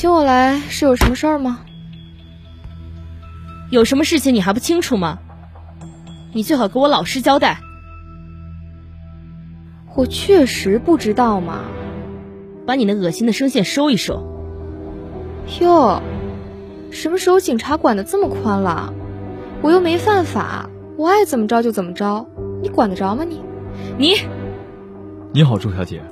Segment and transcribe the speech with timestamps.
[0.00, 1.60] 请我来是有什么事儿吗？
[3.68, 5.18] 有什么事情你还不清楚吗？
[6.32, 7.58] 你最好给我老实交代。
[9.94, 11.64] 我确实不知道嘛。
[12.66, 14.26] 把你那恶心的声线收一收。
[15.60, 16.00] 哟，
[16.90, 18.94] 什么时候警察管的这么宽了？
[19.60, 22.26] 我又没犯法，我爱怎么着就怎么着，
[22.62, 23.42] 你管得着吗你？
[23.98, 24.14] 你，
[25.34, 26.02] 你好，朱小姐，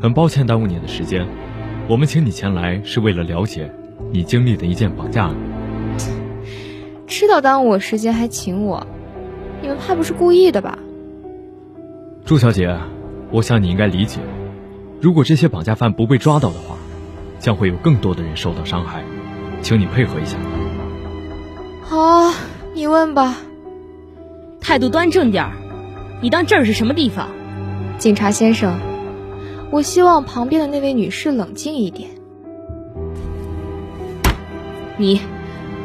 [0.00, 1.26] 很抱歉耽误你的时间，
[1.86, 3.70] 我们请你前来是为了了解
[4.10, 5.34] 你经历的一件绑架案。
[7.06, 8.86] 知道耽误我时间还请我，
[9.60, 10.78] 你们怕不是故意的吧？
[12.24, 12.74] 朱小姐，
[13.30, 14.18] 我想你应该理解。
[15.00, 16.76] 如果这些绑架犯不被抓到的话，
[17.38, 19.04] 将会有更多的人受到伤害，
[19.60, 20.38] 请你配合一下。
[21.82, 22.32] 好，
[22.74, 23.36] 你问吧。
[24.58, 25.52] 态度端正点儿，
[26.22, 27.28] 你当这儿是什么地方？
[27.98, 28.72] 警察先生，
[29.70, 32.10] 我希望旁边的那位女士冷静一点。
[34.96, 35.20] 你，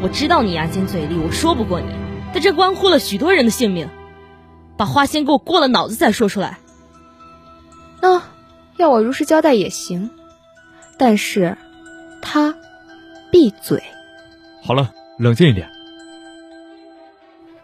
[0.02, 1.88] 我知道你牙尖嘴利，我说不过你，
[2.34, 3.90] 但这关乎了许多人的性命，
[4.78, 6.60] 把话先给我过了脑子再说出来。
[8.02, 8.22] 那。
[8.78, 10.10] 要我如实交代也行，
[10.98, 11.58] 但是，
[12.22, 12.56] 他
[13.30, 13.84] 闭嘴。
[14.64, 15.70] 好了，冷静一点。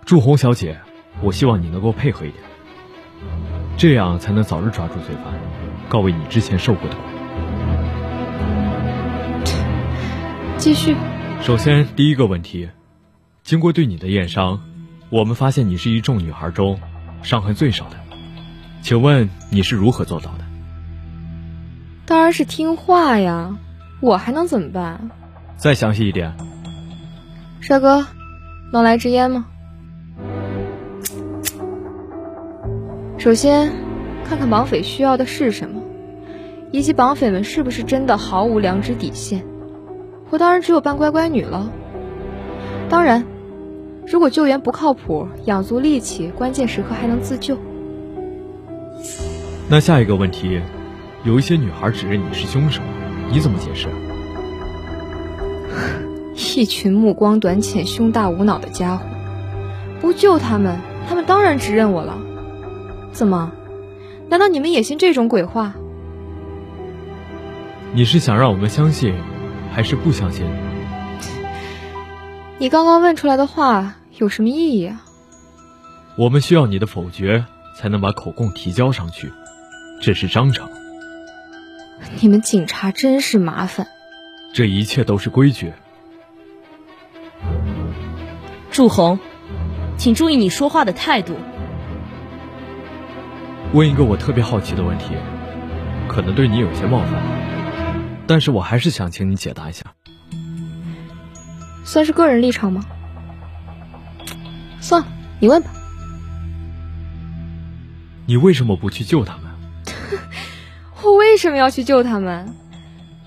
[0.04, 0.78] 祝红小姐，
[1.22, 2.44] 我希望你能够配合一点，
[3.78, 5.34] 这样才能早日抓住罪犯，
[5.90, 7.02] 告慰你之前受过的苦。
[10.58, 10.96] 继续。
[11.42, 12.70] 首先，第一个问题，
[13.44, 14.62] 经过对你的验伤，
[15.10, 16.80] 我们发现你是一众女孩中
[17.22, 17.98] 伤痕最少的，
[18.82, 20.46] 请问你是如何做到的？
[22.08, 23.58] 当然是听话呀，
[24.02, 25.10] 我还能怎么办？
[25.58, 26.34] 再详细一点。
[27.60, 28.06] 帅哥，
[28.72, 29.46] 能来支烟吗？
[33.18, 33.72] 首先，
[34.28, 35.82] 看看绑匪需要的是什么，
[36.72, 39.46] 以及绑匪们是不是真的毫无良知底线。
[40.32, 41.72] 我当然只有扮乖乖女了。
[42.90, 43.26] 当然，
[44.08, 47.58] 如果救援不靠谱，养足力气，关键时刻还能自救。
[49.70, 50.62] 那下一个问题。
[51.24, 52.84] 有一些女孩指认你是凶手，
[53.32, 53.88] 你怎么解释？
[56.56, 59.04] 一群目光短浅、胸大无脑的家伙，
[60.00, 60.78] 不救他们，
[61.10, 62.20] 他们当然指认我了。
[63.12, 63.52] 怎么？
[64.30, 65.74] 难道你们也信这种鬼话？
[67.94, 69.14] 你是想让我们相信，
[69.72, 70.46] 还是不相信？
[72.58, 75.02] 你刚刚问出来的话有什么意义啊？
[76.18, 77.46] 我们需要你的否决，
[77.78, 79.32] 才能把口供提交上去，
[80.02, 80.70] 这是章程。
[82.22, 83.88] 你们警察真是麻烦，
[84.54, 85.72] 这一切都是规矩。
[88.72, 89.20] 祝红，
[89.98, 91.36] 请注意你说话的态度。
[93.76, 95.08] 问一个我特别好奇的问题，
[96.08, 97.22] 可能对你有些冒犯，
[98.26, 99.84] 但是我还是想请你解答一下。
[101.84, 102.86] 算是个人立场吗？
[104.80, 105.08] 算了，
[105.42, 105.70] 你问吧。
[108.26, 109.52] 你为什么不去救他们？
[111.04, 112.56] 我为什么要去救他们？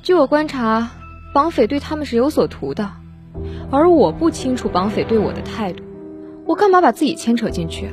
[0.02, 0.92] 据我观察，
[1.34, 2.90] 绑匪对他们是有所图的，
[3.70, 5.84] 而我不清楚绑匪对我的态度，
[6.46, 7.90] 我干嘛把自己牵扯进去？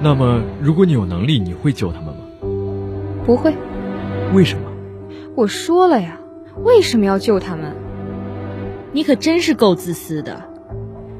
[0.00, 2.22] 那么，如果你有能力，你会救他们吗？
[3.26, 3.52] 不会。
[4.32, 4.70] 为什么？
[5.34, 6.18] 我说了呀，
[6.62, 7.74] 为什么要救他们？
[8.92, 10.42] 你可真是够自私的。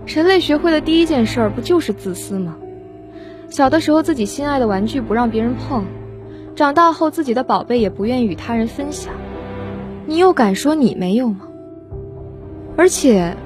[0.07, 2.57] 人类学会的第一件事不就是自私吗？
[3.51, 5.85] 小的时候，自己心爱的玩具不让别人碰。
[6.55, 9.13] 长大后，自己的宝贝也不愿意与他人分享，
[10.07, 11.49] 你又敢说你没有吗？
[12.77, 13.37] 而且，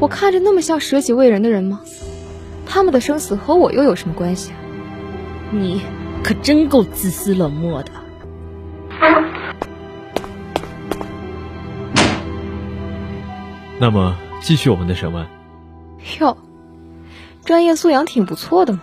[0.00, 1.80] 我看着那么像舍己为人的人吗？
[2.66, 4.56] 他们的生死和我又有什么关系啊？
[5.54, 5.80] 你
[6.22, 7.92] 可真够自私冷漠的。
[13.78, 15.24] 那么，继续我们的审问。
[16.18, 16.36] 哟，
[17.44, 18.80] 专业素养挺不错的嘛，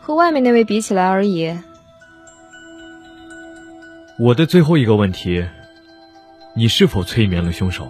[0.00, 1.58] 和外面那位比起来而已。
[4.20, 5.44] 我的最后一个问题，
[6.54, 7.88] 你是否催眠了凶手？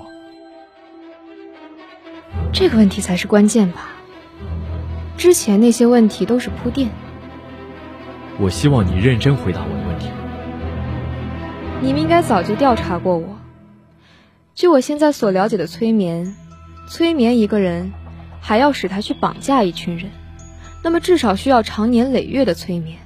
[2.52, 3.90] 这个问题才是关键吧。
[5.16, 6.88] 之前那些问题都是铺垫。
[8.40, 10.08] 我希望你认真回答我的问题。
[11.81, 13.37] 你们应该早就调查过我。
[14.55, 16.37] 据我现在所了解的催眠，
[16.88, 17.93] 催眠一个人，
[18.40, 20.11] 还要使他去绑架一群人，
[20.85, 22.99] 那么至少需要长年累月的催眠。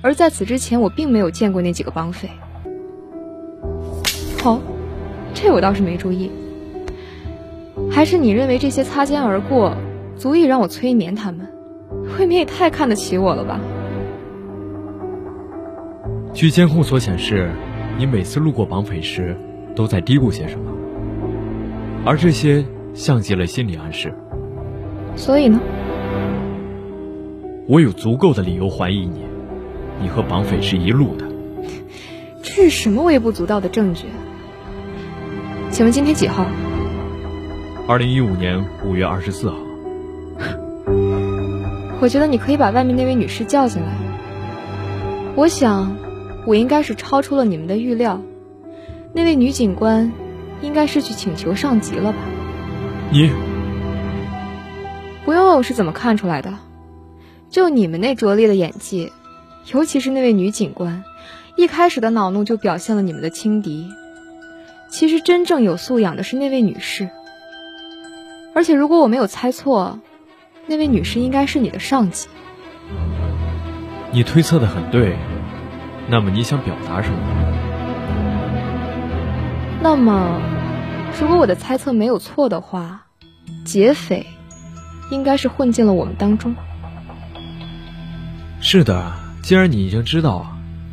[0.00, 2.30] 而在此之前，我并没有见过那几个绑匪。
[4.44, 4.60] 哦，
[5.34, 6.30] 这我倒是没注意。
[7.90, 9.76] 还是你认为这些擦肩而过，
[10.16, 11.48] 足以让我催眠他们？
[12.16, 13.58] 未免也太看得起我了吧？
[16.36, 17.50] 据监控所显示，
[17.96, 19.34] 你每次路过绑匪时，
[19.74, 20.70] 都在嘀咕些什么，
[22.04, 22.62] 而这些
[22.92, 24.12] 像极了心理暗示。
[25.16, 25.58] 所以呢？
[27.66, 29.22] 我有足够的理由怀疑你，
[29.98, 31.26] 你和绑匪是一路的。
[32.44, 34.04] 这是什么微不足道的证据？
[35.70, 36.44] 请问今天几号？
[37.88, 39.56] 二零一五年五月二十四号。
[41.98, 43.88] 我觉得你可以把外面那位女士叫进来。
[45.34, 45.96] 我想，
[46.46, 48.22] 我应该是超出了你们的预料。
[49.12, 50.12] 那位女警官，
[50.62, 52.18] 应该是去请求上级了吧？
[53.10, 53.30] 你
[55.24, 56.54] 不用问我是怎么看出来的。
[57.50, 59.12] 就你们那拙劣的演技，
[59.72, 61.02] 尤其是那位女警官，
[61.56, 63.88] 一开始的恼怒就表现了你们的轻敌。
[64.88, 67.08] 其实真正有素养的是那位女士。
[68.54, 69.98] 而且如果我没有猜错，
[70.66, 72.28] 那位女士应该是你的上级。
[74.12, 75.16] 你推测的很对，
[76.08, 77.18] 那么你想表达什么？
[79.82, 80.40] 那么，
[81.20, 83.06] 如果我的猜测没有错的话，
[83.64, 84.26] 劫匪
[85.10, 86.54] 应该是混进了我们当中。
[88.60, 89.12] 是的，
[89.42, 90.46] 既然你已经知道，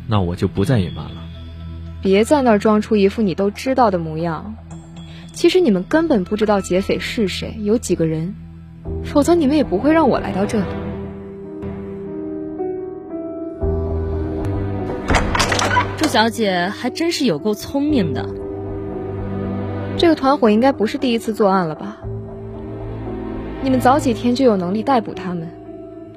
[0.06, 1.22] 那我就不再隐瞒了。
[2.02, 4.54] 别在那儿装出一副你都知道的模样。
[5.32, 8.34] 其实你们根本不知道劫匪是谁，有几个人，
[9.04, 10.66] 否则你们也不会让我来到这里。
[16.14, 18.24] 小姐还真是有够聪明的。
[19.98, 21.96] 这个团伙应该不是第一次作案了吧？
[23.62, 25.50] 你们早几天就有能力逮捕他们。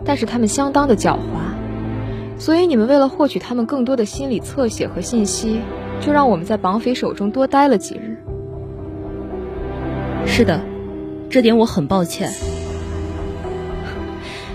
[0.05, 5.61] 但是他们相当的狡猾，所以你们为了获取他们更多的心理侧写和信息，
[5.99, 8.17] 就让我们在绑匪手中多待了几日。
[10.27, 10.61] 是的，
[11.31, 12.31] 这点我很抱歉。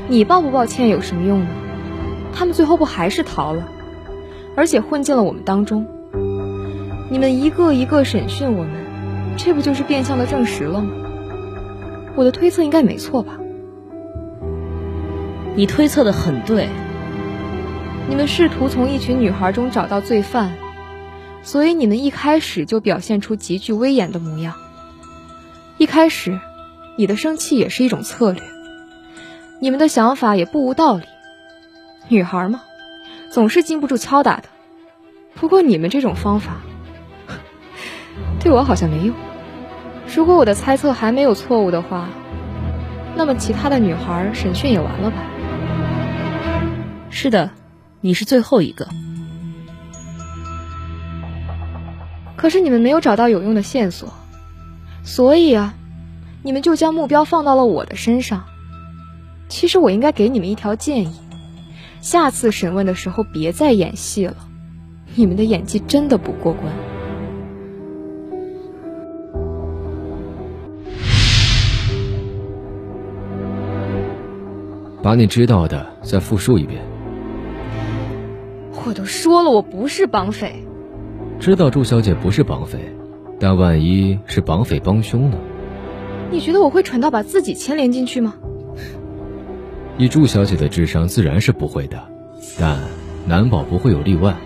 [0.06, 1.46] 你抱不抱歉有什么用呢？
[2.32, 3.68] 他们最后不还是逃了，
[4.56, 5.86] 而且混进了我们当中。
[7.10, 8.72] 你们一个一个审讯我们，
[9.36, 10.90] 这不就是变相的证实了吗？
[12.14, 13.38] 我的推测应该没错吧？
[15.54, 16.68] 你推测的很对。
[18.08, 20.52] 你们试图从一群女孩中找到罪犯，
[21.42, 24.54] 所以你们一开始就表现出极具威严的模样。
[25.78, 26.40] 一开始，
[26.96, 28.42] 你的生气也是一种策略。
[29.60, 31.04] 你们的想法也不无道理。
[32.08, 32.62] 女孩嘛，
[33.32, 34.44] 总是经不住敲打的。
[35.34, 36.60] 不过你们这种方法，
[38.38, 39.16] 对我好像没用。
[40.14, 42.10] 如果我的猜测还没有错误的话，
[43.16, 45.16] 那么其他的女孩审讯也完了吧？
[47.08, 47.50] 是的，
[48.02, 48.86] 你是最后一个。
[52.36, 54.12] 可是你们没有找到有用的线索，
[55.04, 55.72] 所以啊，
[56.42, 58.44] 你们就将目标放到了我的身上。
[59.48, 61.16] 其实我应该给你们一条建议：
[62.02, 64.34] 下次审问的时候别再演戏了，
[65.14, 66.64] 你们的演技真的不过关。
[75.00, 76.82] 把你知道的再复述一遍。
[78.84, 80.64] 我都说了，我不是绑匪。
[81.38, 82.80] 知道祝小姐不是绑匪，
[83.38, 85.38] 但万一是绑匪帮凶呢？
[86.32, 88.34] 你觉得我会蠢到把自己牵连进去吗？
[90.02, 91.96] 以祝小姐的智商，自然是不会的，
[92.58, 92.76] 但
[93.24, 94.36] 难保不会有例外。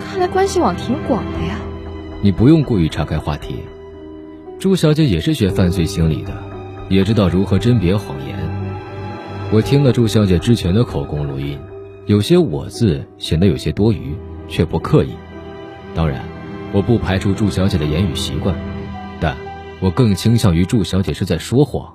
[0.00, 1.56] 看来关系网挺广的呀。
[2.20, 3.60] 你不用故意岔开话题。
[4.58, 6.36] 朱小姐也是学犯罪心理的，
[6.88, 8.36] 也知道如何甄别谎言。
[9.52, 11.56] 我听了朱小姐之前的口供录音。
[12.06, 14.16] 有些“我”字显得有些多余，
[14.48, 15.10] 却不刻意。
[15.94, 16.24] 当然，
[16.72, 18.56] 我不排除朱小姐的言语习惯，
[19.20, 19.36] 但
[19.78, 21.94] 我更倾向于朱小姐是在说谎，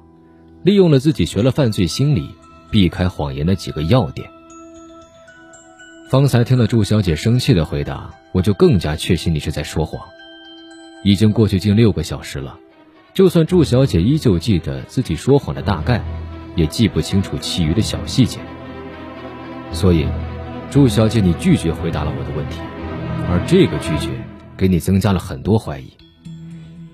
[0.64, 2.30] 利用了自己学了犯罪心理，
[2.72, 4.28] 避开谎言的几个要点。
[6.10, 10.02] 方才听了祝小姐生气的回答，我就更加确信你是在说谎。
[11.04, 12.58] 已经过去近六个小时了，
[13.14, 16.04] 就算祝小姐依旧记得自己说谎的大概，
[16.56, 18.40] 也记不清楚其余的小细节。
[19.72, 20.06] 所以，
[20.70, 22.60] 祝小姐，你拒绝回答了我的问题，
[23.30, 24.10] 而这个拒绝
[24.58, 25.92] 给你增加了很多怀疑。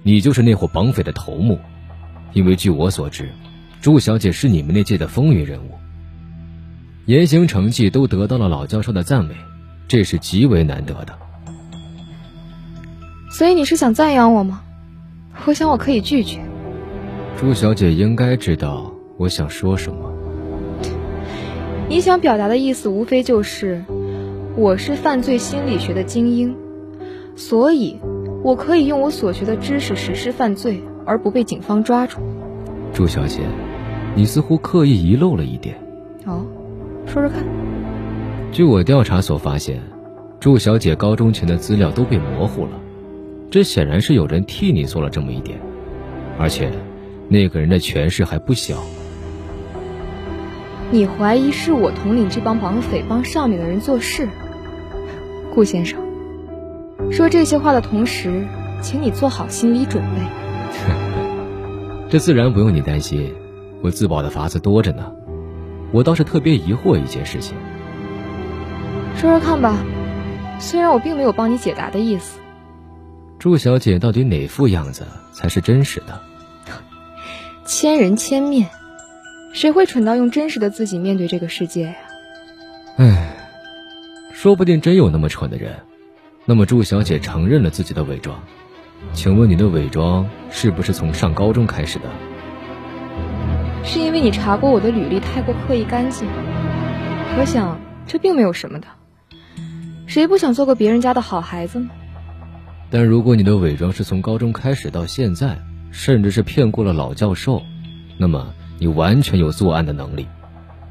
[0.03, 1.59] 你就是那伙绑匪的头目，
[2.33, 3.29] 因为据我所知，
[3.81, 5.71] 祝小姐是你们那届的风云人物，
[7.05, 9.35] 言行成绩都得到了老教授的赞美，
[9.87, 11.17] 这是极为难得的。
[13.29, 14.61] 所以你是想赞扬我吗？
[15.45, 16.39] 我想我可以拒绝。
[17.39, 20.11] 朱小姐应该知道我想说什么。
[21.87, 23.85] 你想表达的意思无非就是，
[24.55, 26.55] 我是犯罪心理学的精英，
[27.35, 27.99] 所以
[28.43, 32.17] 我可以用我所学的知识实施犯罪，而不被警方抓住。
[32.93, 33.41] 朱小姐，
[34.17, 35.75] 你似乎刻意遗漏了一点。
[36.25, 36.43] 哦，
[37.05, 37.45] 说说看。
[38.51, 39.79] 据我调查所发现，
[40.39, 42.71] 祝小姐高中前的资料都被模糊了，
[43.51, 45.59] 这显然是有人替你做了这么一点，
[46.39, 46.71] 而且
[47.29, 48.77] 那个人的权势还不小。
[50.89, 54.27] 你怀疑是我统领这帮绑匪帮上面的人做事，
[55.53, 55.99] 顾先生。
[57.11, 58.47] 说这些话的同时，
[58.81, 60.21] 请你做好心理准备。
[62.09, 63.31] 这自然不用你担心，
[63.81, 65.11] 我自保的法子多着呢。
[65.91, 67.55] 我倒是特别疑惑一件事情，
[69.15, 69.77] 说说看吧。
[70.59, 72.39] 虽然我并没有帮你解答的意思。
[73.39, 76.19] 祝小姐到底哪副样子才是真实的？
[77.65, 78.67] 千人千面，
[79.53, 81.95] 谁会蠢到用真实的自己面对这个世界呀？
[82.97, 83.37] 唉，
[84.33, 85.75] 说不定真有那么蠢的人。
[86.45, 88.39] 那么祝小姐承认了自己的伪装，
[89.13, 92.05] 请问你的伪装是不是从上高中开始的？
[93.87, 96.27] 是因为你查过我的履历太过刻意干净，
[97.39, 98.87] 我想这并没有什么的。
[100.05, 101.87] 谁不想做个别人家的好孩子呢？
[102.89, 105.57] 但如果你的伪装是从高中开始到现在，
[105.89, 107.61] 甚至是骗过了老教授，
[108.17, 110.27] 那么你完全有作案的能力。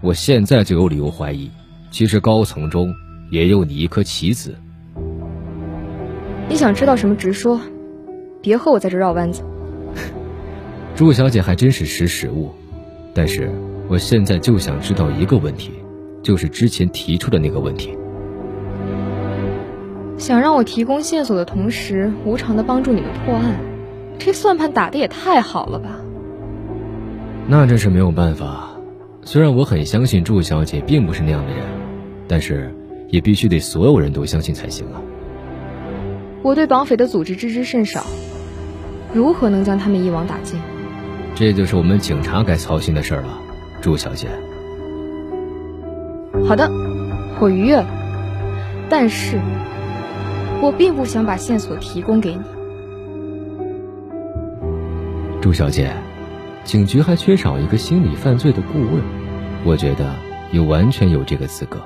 [0.00, 1.50] 我现在就有理由怀疑，
[1.90, 2.94] 其实高层中
[3.30, 4.56] 也有你一颗棋子。
[6.48, 7.60] 你想知道什么直说，
[8.40, 9.42] 别和我在这绕弯子。
[10.96, 12.54] 朱小姐还真是识时务，
[13.16, 13.50] 但是
[13.88, 15.72] 我现在就想知道一个问题，
[16.22, 17.96] 就是之前提出的那个问题。
[20.18, 23.56] 想让我提供线索的同时，无偿的帮助你们破案，
[24.18, 25.98] 这算盘打的也太好了吧？
[27.48, 28.68] 那真是没有办法。
[29.22, 31.64] 虽然我很相信祝小姐并不是那样的人，
[32.28, 32.74] 但是
[33.08, 35.00] 也必须得所有人都相信才行啊。
[36.42, 38.04] 我对绑匪的组织知之甚少，
[39.14, 40.60] 如何能将他们一网打尽？
[41.36, 43.38] 这就是我们警察该操心的事儿了，
[43.82, 44.26] 朱小姐。
[46.48, 46.70] 好的，
[47.38, 47.86] 我愉悦了，
[48.88, 49.38] 但是。
[50.62, 52.40] 我并不想把线索提供给你，
[55.42, 55.92] 朱小姐。
[56.64, 59.02] 警局还缺少一个心理犯罪的顾问，
[59.64, 60.14] 我觉得
[60.50, 61.78] 你完全有这个资格。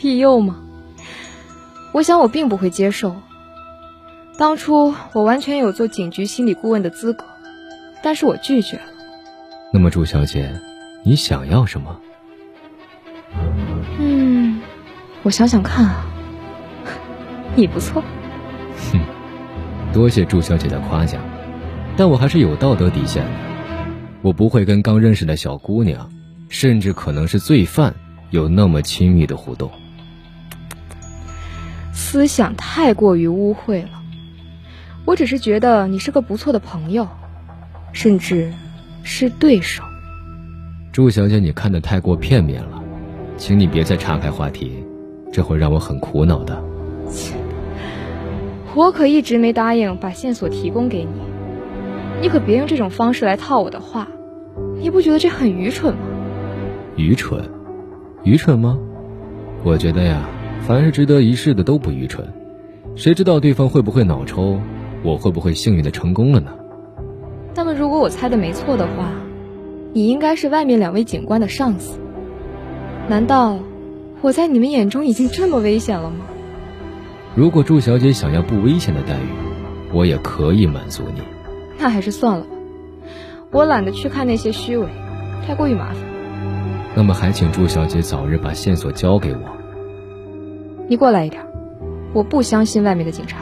[0.00, 0.56] 利诱吗？
[1.92, 3.14] 我想我并不会接受。
[4.38, 7.26] 当初我完全有做警局心理顾问的资格，
[8.02, 8.82] 但是我拒绝了。
[9.72, 10.52] 那么，朱小姐，
[11.04, 12.00] 你想要什么？
[13.98, 14.60] 嗯，
[15.22, 16.06] 我想想看啊。
[17.56, 18.02] 你不错，
[18.92, 19.00] 哼，
[19.92, 21.20] 多谢祝小姐的夸奖，
[21.96, 23.30] 但我还是有道德底线的，
[24.22, 26.08] 我不会跟刚认识的小姑娘，
[26.48, 27.92] 甚至可能是罪犯
[28.30, 29.68] 有那么亲密的互动。
[31.92, 34.00] 思想太过于污秽了，
[35.04, 37.08] 我只是觉得你是个不错的朋友，
[37.92, 38.52] 甚至
[39.02, 39.82] 是对手。
[40.92, 42.82] 祝小姐，你看的太过片面了，
[43.36, 44.72] 请你别再岔开话题，
[45.32, 46.62] 这会让我很苦恼的。
[47.08, 47.34] 切。
[48.74, 51.10] 我可一直没答应把线索提供给你，
[52.22, 54.06] 你可别用这种方式来套我的话，
[54.80, 56.00] 你不觉得这很愚蠢吗？
[56.96, 57.48] 愚蠢，
[58.22, 58.78] 愚蠢吗？
[59.64, 60.28] 我觉得呀，
[60.66, 62.26] 凡是值得一试的都不愚蠢。
[62.94, 64.60] 谁知道对方会不会脑抽，
[65.02, 66.52] 我会不会幸运的成功了呢？
[67.54, 69.12] 那么，如果我猜的没错的话，
[69.92, 71.98] 你应该是外面两位警官的上司。
[73.08, 73.58] 难道
[74.20, 76.16] 我在你们眼中已经这么危险了吗？
[77.34, 79.28] 如果祝小姐想要不危险的待遇，
[79.92, 81.20] 我也可以满足你。
[81.78, 82.50] 那还是算了吧，
[83.50, 84.86] 我懒得去看那些虚伪，
[85.46, 85.96] 太过于麻烦。
[86.94, 89.38] 那么还请祝小姐早日把线索交给我。
[90.88, 91.42] 你过来一点，
[92.12, 93.38] 我不相信外面的警察。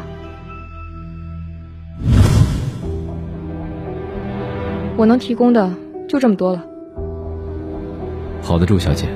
[4.98, 5.72] 我能提供的
[6.08, 6.64] 就这么多了。
[8.42, 9.06] 好的，祝小姐，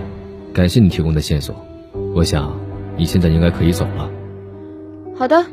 [0.54, 1.56] 感谢你提供的线索。
[2.14, 2.56] 我想
[2.96, 4.08] 你现在应该可以走了。
[5.16, 5.44] 好的，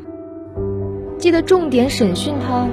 [1.18, 2.68] 记得重点审讯他。